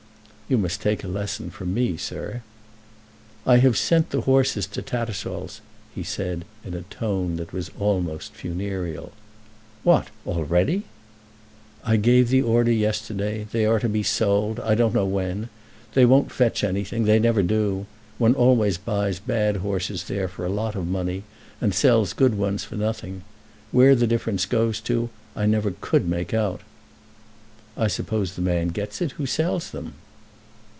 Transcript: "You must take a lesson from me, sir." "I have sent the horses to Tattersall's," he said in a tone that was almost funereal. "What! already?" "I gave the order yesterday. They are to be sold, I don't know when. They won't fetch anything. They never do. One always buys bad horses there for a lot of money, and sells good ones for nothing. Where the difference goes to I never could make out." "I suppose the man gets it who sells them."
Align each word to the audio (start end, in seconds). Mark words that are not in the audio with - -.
"You 0.51 0.57
must 0.57 0.81
take 0.81 1.01
a 1.01 1.07
lesson 1.07 1.49
from 1.49 1.73
me, 1.73 1.95
sir." 1.95 2.41
"I 3.45 3.59
have 3.59 3.77
sent 3.77 4.09
the 4.09 4.19
horses 4.27 4.67
to 4.67 4.81
Tattersall's," 4.81 5.61
he 5.95 6.03
said 6.03 6.43
in 6.65 6.73
a 6.73 6.81
tone 6.81 7.37
that 7.37 7.53
was 7.53 7.71
almost 7.79 8.33
funereal. 8.33 9.13
"What! 9.83 10.09
already?" 10.27 10.83
"I 11.85 11.95
gave 11.95 12.27
the 12.27 12.41
order 12.41 12.69
yesterday. 12.69 13.47
They 13.49 13.65
are 13.65 13.79
to 13.79 13.87
be 13.87 14.03
sold, 14.03 14.59
I 14.59 14.75
don't 14.75 14.93
know 14.93 15.05
when. 15.05 15.47
They 15.93 16.03
won't 16.05 16.33
fetch 16.33 16.65
anything. 16.65 17.05
They 17.05 17.17
never 17.17 17.43
do. 17.43 17.85
One 18.17 18.35
always 18.35 18.77
buys 18.77 19.19
bad 19.19 19.55
horses 19.55 20.03
there 20.03 20.27
for 20.27 20.45
a 20.45 20.49
lot 20.49 20.75
of 20.75 20.85
money, 20.85 21.23
and 21.61 21.73
sells 21.73 22.11
good 22.11 22.35
ones 22.35 22.65
for 22.65 22.75
nothing. 22.75 23.21
Where 23.71 23.95
the 23.95 24.05
difference 24.05 24.45
goes 24.45 24.81
to 24.81 25.11
I 25.33 25.45
never 25.45 25.71
could 25.79 26.09
make 26.09 26.33
out." 26.33 26.59
"I 27.77 27.87
suppose 27.87 28.35
the 28.35 28.41
man 28.41 28.67
gets 28.67 29.01
it 29.01 29.11
who 29.13 29.25
sells 29.25 29.71
them." 29.71 29.93